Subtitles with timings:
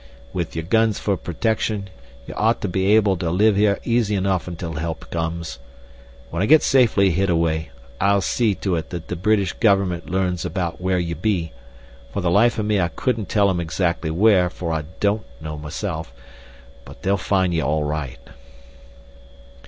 [0.33, 1.91] "With yer guns for protection,
[2.25, 5.59] ye ought to be able to live here easy enough until help comes.
[6.31, 10.43] When I get safely hid away I'll see to it that the British gover'ment learns
[10.43, 11.51] about where ye be;
[12.11, 15.55] for the life of me I couldn't tell 'em exactly where, for I don't know
[15.55, 16.11] myself.
[16.83, 18.17] But they'll find ye all right."